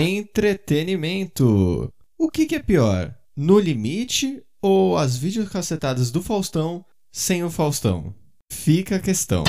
[0.00, 1.92] Entretenimento.
[2.16, 3.12] O que, que é pior?
[3.36, 8.14] No limite ou as videocassetadas do Faustão sem o Faustão?
[8.48, 9.42] Fica a questão.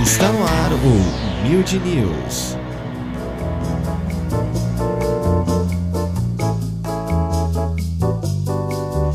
[0.00, 2.54] Está no ar o Mild News.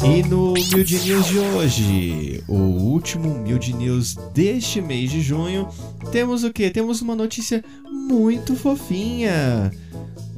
[0.04, 5.70] E no Mild News de hoje, o último Mild News deste mês de junho,
[6.12, 6.70] temos o que?
[6.70, 9.71] Temos uma notícia muito fofinha.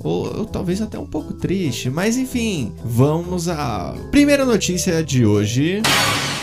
[0.08, 5.82] Ou, ou, talvez até um pouco triste, mas enfim, vamos à primeira notícia de hoje.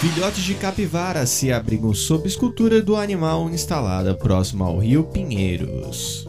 [0.03, 6.27] Filhotes de capivara se abrigam sob escultura do animal instalada próximo ao rio Pinheiros.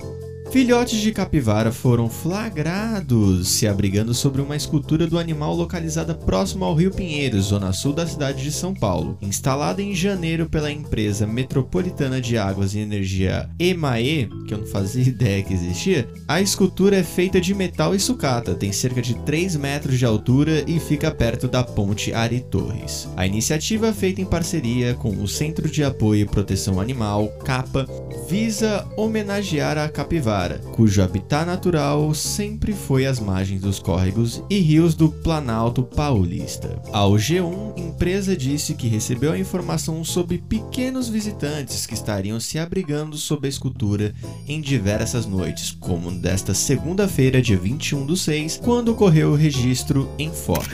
[0.56, 6.74] Filhotes de capivara foram flagrados se abrigando sobre uma escultura do animal localizada próximo ao
[6.74, 9.18] Rio Pinheiros, zona sul da cidade de São Paulo.
[9.22, 15.04] Instalada em janeiro pela empresa metropolitana de águas e energia EMAE, que eu não fazia
[15.12, 19.58] ideia que existia, a escultura é feita de metal e sucata, tem cerca de 3
[19.58, 23.10] metros de altura e fica perto da ponte Ari Torres.
[23.18, 27.86] A iniciativa, feita em parceria com o Centro de Apoio e Proteção Animal, CAPA,
[28.30, 34.96] visa homenagear a capivara cujo habitat natural sempre foi as margens dos córregos e rios
[34.96, 36.82] do Planalto Paulista.
[36.92, 43.18] Ao G1, empresa disse que recebeu a informação sobre pequenos visitantes que estariam se abrigando
[43.18, 44.14] sob a escultura
[44.48, 50.32] em diversas noites, como desta segunda-feira, dia 21 do 6, quando ocorreu o registro em
[50.32, 50.66] foto.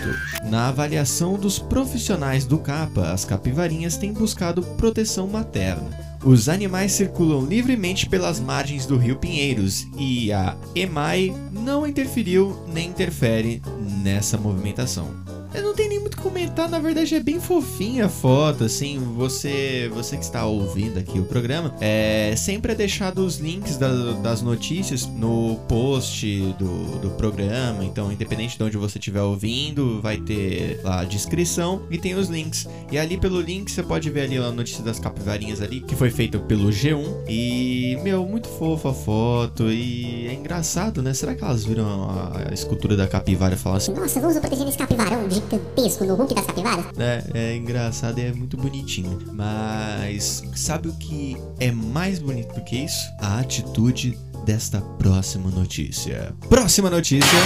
[0.49, 6.11] Na avaliação dos profissionais do CAPA, as capivarinhas têm buscado proteção materna.
[6.23, 12.89] Os animais circulam livremente pelas margens do rio Pinheiros e a EMAI não interferiu nem
[12.89, 13.59] interfere
[14.03, 15.09] nessa movimentação.
[15.53, 20.46] Não muito comentar, na verdade é bem fofinha a foto, assim, você você que está
[20.46, 26.26] ouvindo aqui o programa, é sempre é deixado os links da, das notícias no post
[26.58, 31.84] do, do programa, então independente de onde você estiver ouvindo, vai ter lá a descrição
[31.90, 32.67] e tem os links.
[32.92, 36.10] E ali pelo link você pode ver ali a notícia das capivarinhas ali, que foi
[36.10, 41.14] feita pelo G1 e, meu, muito fofa a foto e é engraçado, né?
[41.14, 44.67] Será que elas viram a, a escultura da capivara e falaram assim, nossa, vamos proteger
[44.67, 45.28] esse capivarão
[46.00, 46.86] Hulk das capivaras?
[46.98, 49.20] É, é engraçado e é muito bonitinho.
[49.34, 53.10] Mas sabe o que é mais bonito do que isso?
[53.20, 56.34] A atitude desta próxima notícia.
[56.50, 57.40] Próxima notícia: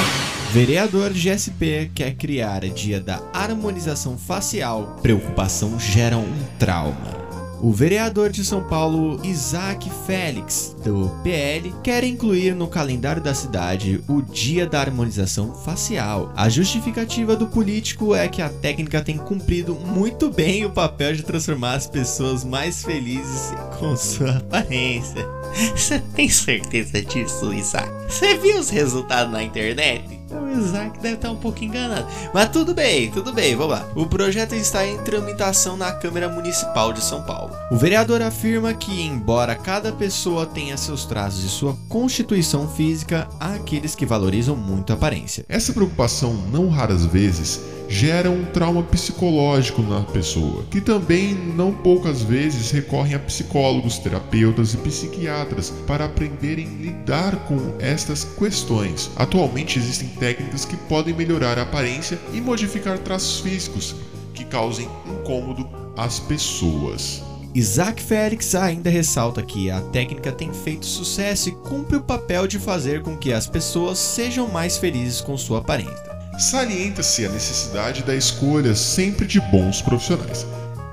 [0.52, 4.98] vereador de SP quer criar dia da harmonização facial.
[5.02, 7.15] Preocupação gera um trauma.
[7.62, 14.04] O vereador de São Paulo, Isaac Félix, do PL, quer incluir no calendário da cidade
[14.08, 16.32] o Dia da Harmonização Facial.
[16.36, 21.24] A justificativa do político é que a técnica tem cumprido muito bem o papel de
[21.24, 25.26] transformar as pessoas mais felizes com sua aparência.
[25.76, 27.90] Você tem certeza disso, Isaac?
[28.10, 30.15] Você viu os resultados na internet?
[30.56, 32.08] O Isaac deve estar um pouco enganado.
[32.34, 33.86] Mas tudo bem, tudo bem, vamos lá.
[33.96, 37.54] O projeto está em tramitação na Câmara Municipal de São Paulo.
[37.70, 43.56] O vereador afirma que, embora cada pessoa tenha seus traços e sua constituição física, há
[43.56, 45.46] aqueles que valorizam muito a aparência.
[45.50, 52.22] Essa preocupação, não raras vezes, gera um trauma psicológico na pessoa, que também não poucas
[52.22, 59.12] vezes recorrem a psicólogos, terapeutas e psiquiatras para aprenderem a lidar com estas questões.
[59.16, 63.96] Atualmente existem técnicas que podem melhorar a aparência e modificar traços físicos
[64.34, 65.68] que causem incômodo
[65.98, 67.24] às pessoas.
[67.56, 72.60] Isaac Félix ainda ressalta que a técnica tem feito sucesso e cumpre o papel de
[72.60, 76.15] fazer com que as pessoas sejam mais felizes com sua aparência.
[76.38, 80.46] Salienta-se a necessidade da escolha sempre de bons profissionais.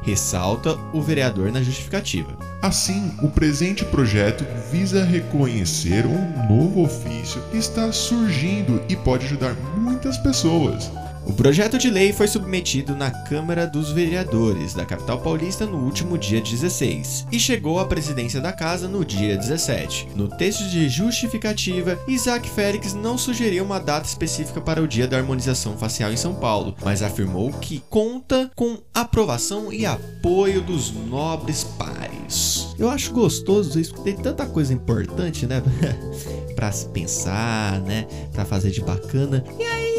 [0.03, 2.33] Ressalta o vereador na justificativa.
[2.63, 9.55] Assim, o presente projeto visa reconhecer um novo ofício que está surgindo e pode ajudar
[9.77, 10.91] muitas pessoas.
[11.25, 16.19] O projeto de lei foi submetido na Câmara dos Vereadores da capital paulista no último
[16.19, 20.09] dia 16 e chegou à presidência da casa no dia 17.
[20.17, 25.17] No texto de justificativa, Isaac Félix não sugeriu uma data específica para o dia da
[25.17, 31.63] harmonização facial em São Paulo, mas afirmou que conta com aprovação e apoio dos nobres
[31.63, 32.75] pares.
[32.79, 35.63] Eu acho gostoso isso, tem tanta coisa importante, né?
[36.57, 38.07] para se pensar, né?
[38.33, 39.45] Para fazer de bacana.
[39.59, 39.92] E aí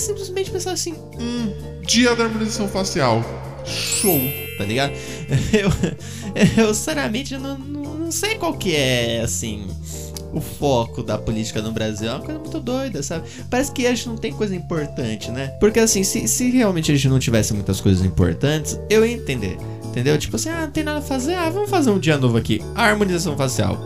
[0.00, 3.24] simplesmente pensar assim: hum, dia da harmonização facial.
[3.64, 4.20] Show.
[4.58, 4.92] Tá ligado?
[5.52, 9.66] Eu, eu sinceramente não, não, não sei qual que é, assim
[10.32, 12.08] o foco da política no Brasil.
[12.08, 13.28] É uma coisa muito doida, sabe?
[13.48, 15.48] Parece que a gente não tem coisa importante, né?
[15.60, 19.58] Porque assim, se, se realmente a gente não tivesse muitas coisas importantes, eu ia entender.
[19.84, 20.16] Entendeu?
[20.18, 22.62] Tipo assim, ah, não tem nada a fazer, ah, vamos fazer um dia novo aqui.
[22.74, 23.76] Harmonização facial.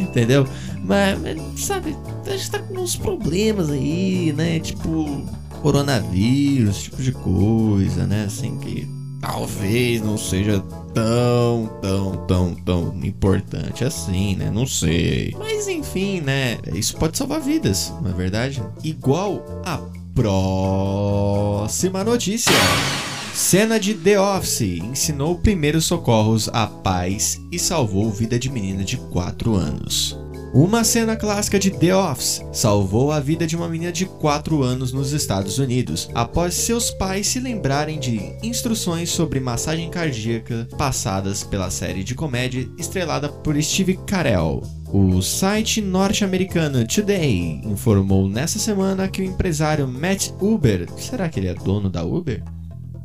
[0.00, 0.46] Entendeu?
[0.90, 1.96] Mas, sabe,
[2.26, 4.58] a gente tá com uns problemas aí, né?
[4.58, 5.24] Tipo,
[5.62, 8.24] coronavírus, tipo de coisa, né?
[8.24, 8.88] Assim que
[9.20, 10.58] talvez não seja
[10.92, 14.50] tão, tão, tão, tão importante assim, né?
[14.50, 15.32] Não sei.
[15.38, 16.58] Mas enfim, né?
[16.74, 18.60] Isso pode salvar vidas, não é verdade?
[18.82, 19.78] Igual a
[20.12, 22.50] próxima notícia.
[23.32, 28.96] Cena de The Office ensinou primeiros socorros a pais e salvou vida de menina de
[28.96, 30.18] 4 anos.
[30.52, 34.92] Uma cena clássica de The Office salvou a vida de uma menina de 4 anos
[34.92, 41.70] nos Estados Unidos, após seus pais se lembrarem de instruções sobre massagem cardíaca passadas pela
[41.70, 44.60] série de comédia estrelada por Steve Carell.
[44.92, 51.46] O site norte-americano Today informou nessa semana que o empresário Matt Uber, será que ele
[51.46, 52.42] é dono da Uber?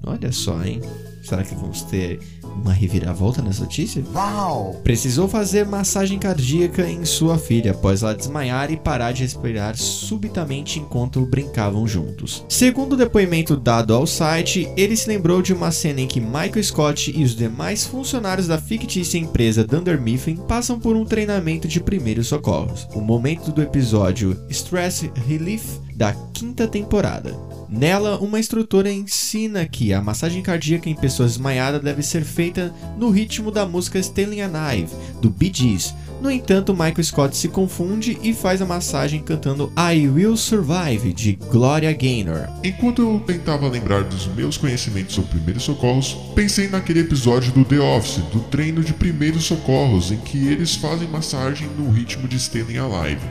[0.03, 0.81] Olha só, hein?
[1.23, 2.19] Será que vamos ter
[2.55, 4.03] uma reviravolta nessa notícia?
[4.13, 4.79] Uau!
[4.83, 10.79] Precisou fazer massagem cardíaca em sua filha após ela desmaiar e parar de respirar subitamente
[10.79, 12.45] enquanto brincavam juntos.
[12.47, 16.63] Segundo o depoimento dado ao site, ele se lembrou de uma cena em que Michael
[16.63, 21.79] Scott e os demais funcionários da fictícia empresa Dunder Mifflin passam por um treinamento de
[21.79, 22.87] primeiros socorros.
[22.93, 27.33] O momento do episódio Stress Relief da quinta temporada.
[27.69, 33.09] Nela, uma instrutora ensina que a massagem cardíaca em pessoas desmaiadas deve ser feita no
[33.09, 35.93] ritmo da música Stealing a Knife, do Bee Gees.
[36.21, 41.33] No entanto, Michael Scott se confunde e faz a massagem cantando I Will Survive, de
[41.51, 42.47] Gloria Gaynor.
[42.63, 47.79] Enquanto eu tentava lembrar dos meus conhecimentos sobre primeiros socorros, pensei naquele episódio do The
[47.79, 52.77] Office, do treino de primeiros socorros, em que eles fazem massagem no ritmo de Staying
[52.77, 53.21] Alive.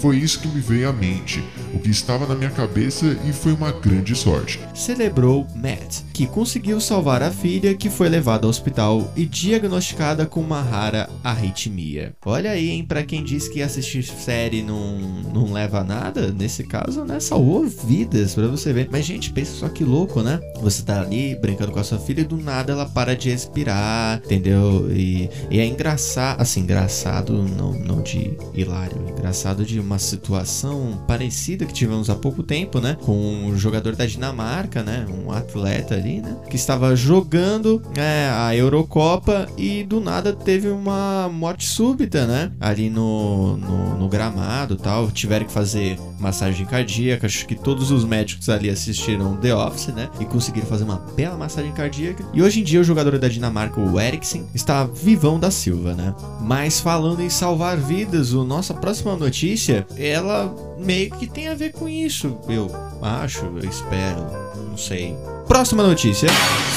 [0.00, 1.44] Foi isso que me veio à mente,
[1.74, 4.58] o que estava na minha cabeça e foi uma grande sorte.
[4.74, 10.40] Celebrou Matt, que conseguiu salvar a filha que foi levada ao hospital e diagnosticada com
[10.40, 12.14] uma rara arritmia.
[12.24, 14.98] Olha aí, hein, pra quem diz que assistir série não,
[15.34, 18.88] não leva a nada, nesse caso, né, salvou vidas pra você ver.
[18.90, 20.40] Mas, gente, pensa só que louco, né?
[20.62, 24.22] Você tá ali brincando com a sua filha e do nada ela para de respirar,
[24.24, 24.90] entendeu?
[24.90, 31.66] E, e é engraçado, assim, engraçado, não, não de hilário, engraçado de uma situação parecida
[31.66, 32.96] que tivemos há pouco tempo, né?
[33.02, 35.04] Com um jogador da Dinamarca, né?
[35.08, 36.36] Um atleta ali, né?
[36.48, 42.52] Que estava jogando é, a Eurocopa e do nada teve uma morte súbita, né?
[42.60, 45.10] Ali no, no, no gramado tal.
[45.10, 47.26] Tiveram que fazer massagem cardíaca.
[47.26, 50.08] Acho que todos os médicos ali assistiram The Office, né?
[50.20, 52.24] E conseguiram fazer uma bela massagem cardíaca.
[52.32, 56.14] E hoje em dia o jogador da Dinamarca, o Eriksen, está vivão da Silva, né?
[56.40, 61.72] Mas falando em salvar vidas, a nossa próxima notícia, ela meio que tem a ver
[61.72, 62.38] com isso.
[62.48, 62.70] Eu
[63.02, 64.20] acho, eu espero,
[64.68, 65.16] não sei.
[65.50, 66.28] Próxima notícia.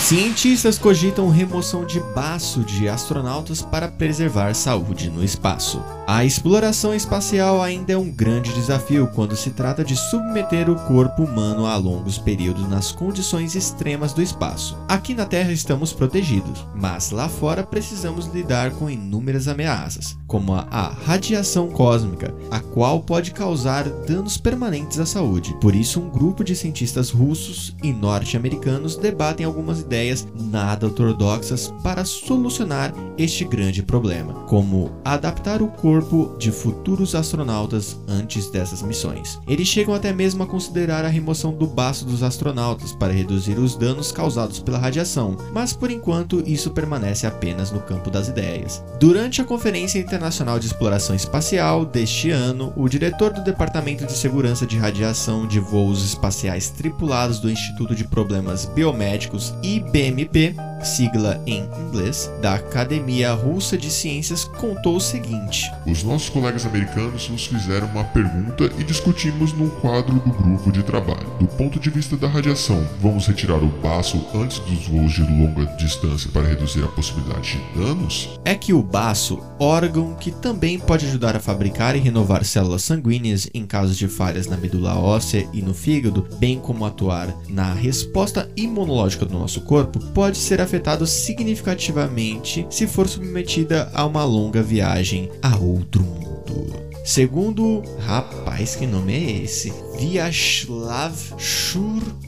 [0.01, 5.81] Cientistas cogitam remoção de baço de astronautas para preservar saúde no espaço.
[6.07, 11.23] A exploração espacial ainda é um grande desafio quando se trata de submeter o corpo
[11.23, 14.77] humano a longos períodos nas condições extremas do espaço.
[14.89, 20.93] Aqui na Terra estamos protegidos, mas lá fora precisamos lidar com inúmeras ameaças, como a,
[21.05, 25.55] radiação cósmica, a qual pode causar danos permanentes à saúde.
[25.61, 28.62] Por isso, um grupo de cientistas russos e norte-americanos
[29.00, 36.51] debatem algumas ideias nada ortodoxas para solucionar este grande problema, como adaptar o corpo de
[36.51, 39.40] futuros astronautas antes dessas missões.
[39.47, 43.76] Eles chegam até mesmo a considerar a remoção do baço dos astronautas para reduzir os
[43.76, 48.83] danos causados pela radiação, mas por enquanto isso permanece apenas no campo das ideias.
[48.99, 54.66] Durante a Conferência Internacional de Exploração Espacial deste ano, o diretor do Departamento de Segurança
[54.66, 62.30] de Radiação de Voos Espaciais Tripulados do Instituto de Problemas Biomédicos IBMP sigla em inglês,
[62.42, 68.04] da Academia Russa de Ciências, contou o seguinte: Os nossos colegas americanos nos fizeram uma
[68.04, 71.28] pergunta e discutimos num quadro do grupo de trabalho.
[71.40, 75.66] Do ponto de vista da radiação, vamos retirar o baço antes dos voos de longa
[75.78, 78.30] distância para reduzir a possibilidade de danos?
[78.44, 83.50] É que o baço, órgão que também pode ajudar a fabricar e renovar células sanguíneas
[83.54, 88.43] em caso de falhas na medula óssea e no fígado, bem como atuar na resposta
[88.56, 95.30] imunológica do nosso corpo, pode ser afetado significativamente se for submetida a uma longa viagem
[95.42, 96.73] a outro mundo.
[97.04, 99.73] Segundo, rapaz, que nome é esse?
[99.97, 102.23] Vyacheslav Shurchakov.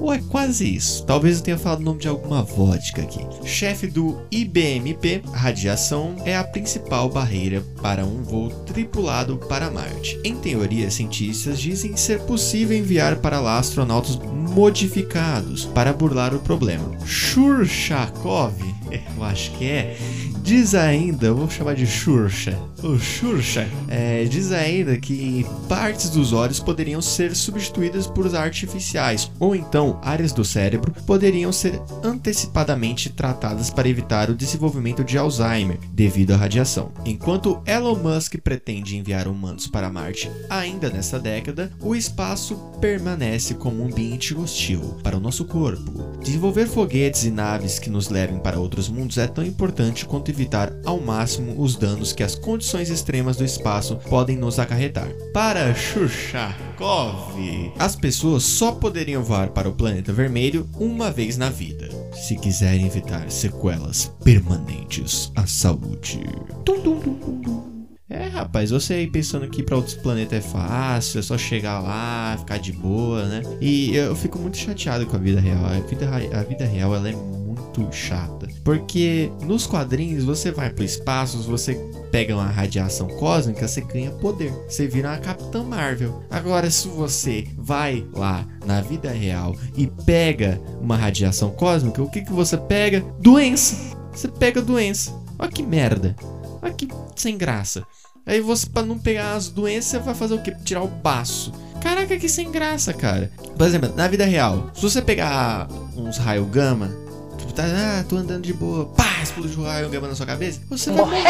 [0.00, 1.04] Ou é quase isso.
[1.04, 3.20] Talvez eu tenha falado o nome de alguma vodka aqui.
[3.44, 10.18] Chefe do IBMP, radiação é a principal barreira para um voo tripulado para Marte.
[10.24, 16.98] Em teoria, cientistas dizem ser possível enviar para lá astronautas modificados para burlar o problema.
[17.06, 18.54] Shurchakov,
[18.90, 19.96] eu acho que é,
[20.50, 22.58] Diz ainda, vou chamar de Xuxa.
[22.82, 29.54] O Xuxa é, diz ainda que partes dos olhos poderiam ser substituídas por artificiais, ou
[29.54, 36.32] então áreas do cérebro poderiam ser antecipadamente tratadas para evitar o desenvolvimento de Alzheimer devido
[36.32, 36.90] à radiação.
[37.06, 43.84] Enquanto Elon Musk pretende enviar humanos para Marte ainda nessa década, o espaço permanece como
[43.84, 46.18] um ambiente hostil para o nosso corpo.
[46.20, 50.72] Desenvolver foguetes e naves que nos levem para outros mundos é tão importante quanto evitar
[50.84, 55.08] ao máximo os danos que as condições extremas do espaço podem nos acarretar.
[55.34, 57.36] Para Xuxakov,
[57.78, 62.86] as pessoas só poderiam voar para o planeta vermelho uma vez na vida, se quiserem
[62.86, 66.20] evitar sequelas permanentes à saúde.
[66.64, 67.70] Tum, tum, tum.
[68.08, 72.36] É, rapaz, você aí pensando que para outros planetas é fácil, é só chegar lá,
[72.38, 73.42] ficar de boa, né?
[73.60, 75.64] E eu fico muito chateado com a vida real.
[75.64, 77.14] A vida, a vida real ela é
[77.78, 78.48] muito chata.
[78.64, 81.74] Porque nos quadrinhos você vai pro espaço, você
[82.10, 84.52] pega uma radiação cósmica, você ganha poder.
[84.68, 86.22] Você vira uma Capitã Marvel.
[86.30, 92.22] Agora, se você vai lá na vida real e pega uma radiação cósmica, o que,
[92.22, 93.04] que você pega?
[93.20, 93.96] Doença.
[94.12, 95.14] Você pega doença.
[95.38, 96.16] Olha que merda.
[96.60, 97.84] Olha que sem graça.
[98.26, 100.54] Aí você, pra não pegar as doenças, você vai fazer o quê?
[100.64, 101.52] Tirar o baço.
[101.80, 103.30] Caraca, que sem graça, cara.
[103.56, 106.90] Por exemplo, na vida real, se você pegar uns raio gama,
[107.50, 110.60] tipo, tá, ah, tô andando de boa, pá, explode um raio gama na sua cabeça,
[110.68, 111.24] você vai morrer.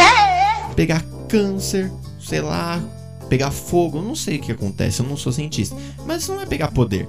[0.76, 2.80] Pegar câncer, sei lá,
[3.28, 5.76] pegar fogo, eu não sei o que acontece, eu não sou cientista.
[6.06, 7.08] Mas isso não é pegar poder.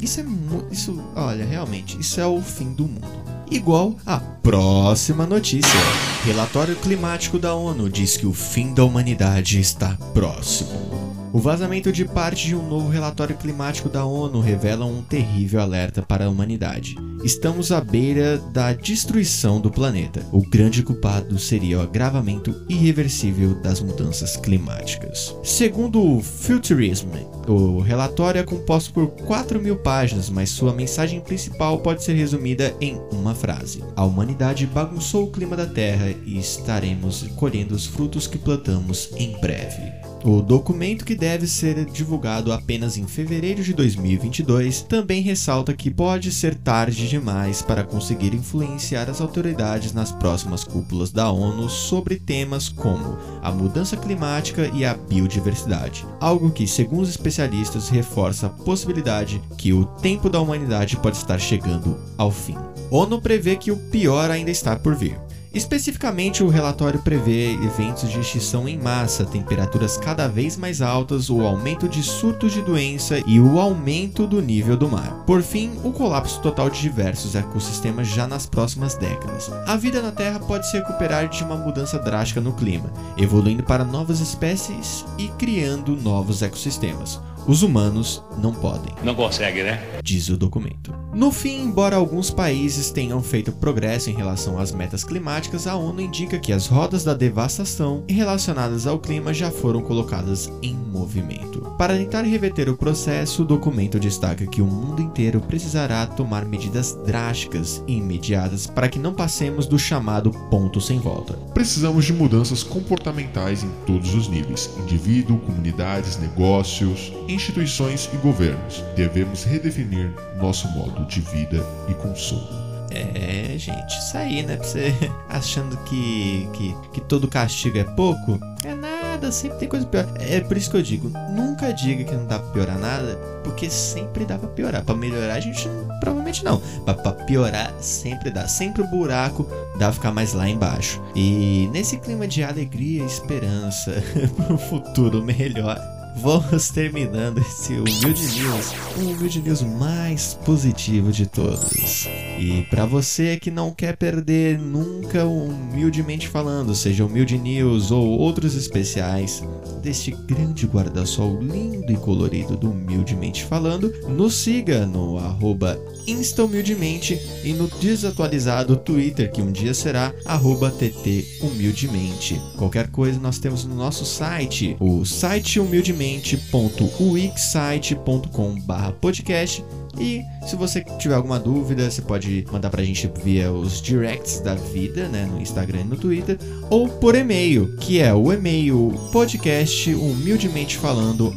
[0.00, 0.72] Isso é muito.
[0.72, 5.78] Isso, olha, realmente, isso é o fim do mundo igual à próxima notícia.
[6.24, 11.01] Relatório climático da ONU diz que o fim da humanidade está próximo.
[11.32, 16.02] O vazamento de parte de um novo relatório climático da ONU revela um terrível alerta
[16.02, 16.94] para a humanidade.
[17.24, 20.26] Estamos à beira da destruição do planeta.
[20.30, 25.34] O grande culpado seria o agravamento irreversível das mudanças climáticas.
[25.42, 27.08] Segundo o Futurism,
[27.48, 32.74] o relatório é composto por 4 mil páginas, mas sua mensagem principal pode ser resumida
[32.78, 38.26] em uma frase: A humanidade bagunçou o clima da Terra e estaremos colhendo os frutos
[38.26, 40.11] que plantamos em breve.
[40.24, 46.30] O documento, que deve ser divulgado apenas em fevereiro de 2022, também ressalta que pode
[46.30, 52.68] ser tarde demais para conseguir influenciar as autoridades nas próximas cúpulas da ONU sobre temas
[52.68, 59.42] como a mudança climática e a biodiversidade, algo que, segundo os especialistas, reforça a possibilidade
[59.58, 62.56] que o tempo da humanidade pode estar chegando ao fim.
[62.92, 65.18] ONU prevê que o pior ainda está por vir.
[65.54, 71.42] Especificamente, o relatório prevê eventos de extinção em massa, temperaturas cada vez mais altas, o
[71.42, 75.24] aumento de surtos de doença e o aumento do nível do mar.
[75.26, 79.50] Por fim, o colapso total de diversos ecossistemas já nas próximas décadas.
[79.66, 83.84] A vida na Terra pode se recuperar de uma mudança drástica no clima, evoluindo para
[83.84, 87.20] novas espécies e criando novos ecossistemas.
[87.46, 88.94] Os humanos não podem.
[89.02, 89.82] Não consegue, né?
[90.02, 90.94] Diz o documento.
[91.12, 96.00] No fim, embora alguns países tenham feito progresso em relação às metas climáticas, a ONU
[96.00, 101.60] indica que as rodas da devastação relacionadas ao clima já foram colocadas em movimento.
[101.76, 106.94] Para tentar reverter o processo, o documento destaca que o mundo inteiro precisará tomar medidas
[107.04, 111.34] drásticas e imediatas para que não passemos do chamado ponto sem volta.
[111.52, 118.84] Precisamos de mudanças comportamentais em todos os níveis: indivíduo, comunidades, negócios, instituições e governos.
[118.94, 122.62] Devemos redefinir nosso modo de vida e consumo.
[122.94, 124.56] É, gente, isso aí, né?
[124.56, 124.94] Pra você
[125.28, 130.06] achando que, que, que todo castigo é pouco, é nada, sempre tem coisa pior.
[130.20, 133.70] É por isso que eu digo, nunca diga que não dá pra piorar nada, porque
[133.70, 134.84] sempre dá pra piorar.
[134.84, 136.60] Pra melhorar, a gente não, provavelmente não.
[136.86, 138.46] Mas pra piorar, sempre dá.
[138.46, 139.48] Sempre o buraco
[139.78, 141.02] dá pra ficar mais lá embaixo.
[141.14, 144.02] E nesse clima de alegria e esperança
[144.36, 145.78] pro futuro melhor,
[146.16, 152.06] vamos terminando esse Humilde News, o Humilde News mais positivo de todos.
[152.38, 158.06] E para você que não quer perder nunca o Humildemente Falando, seja Humilde News ou
[158.06, 159.42] outros especiais
[159.82, 167.52] deste grande guarda-sol lindo e colorido do Humildemente Falando, nos siga no arroba instahumildemente e
[167.52, 172.40] no desatualizado Twitter, que um dia será arroba tt humildemente.
[172.56, 178.56] Qualquer coisa nós temos no nosso site, o site humildemente.wixsite.com
[179.00, 179.64] podcast
[179.98, 184.54] e se você tiver alguma dúvida, você pode mandar pra gente via os directs da
[184.54, 186.38] vida, né, no Instagram e no Twitter,
[186.70, 191.34] ou por e-mail, que é o e-mail podcast humildemente falando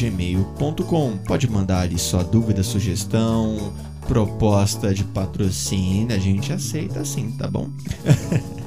[0.00, 1.18] gmail.com.
[1.26, 3.72] Pode mandar ali sua dúvida, sugestão,
[4.06, 7.68] proposta de patrocínio, a gente aceita sim, tá bom?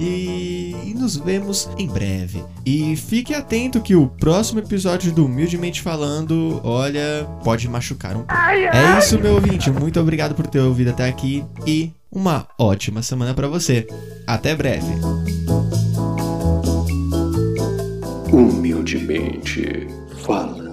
[0.00, 2.42] E, e nos vemos em breve.
[2.64, 8.34] E fique atento que o próximo episódio do Humildemente Falando, olha, pode machucar um pouco.
[8.34, 9.70] É isso, meu ouvinte.
[9.70, 13.86] Muito obrigado por ter ouvido até aqui e uma ótima semana para você.
[14.26, 14.92] Até breve.
[18.32, 19.86] Humildemente
[20.24, 20.67] falando.